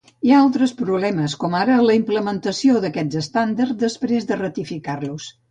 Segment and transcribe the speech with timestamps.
[0.27, 5.31] Hi ha altres problemes com ara la implementació d'aquests estàndards després de ratificar-los.